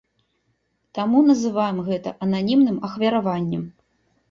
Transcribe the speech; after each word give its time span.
Таму 0.99 1.21
называем 1.27 1.77
гэта 1.91 2.15
ананімным 2.29 2.83
ахвяраваннем. 2.91 3.71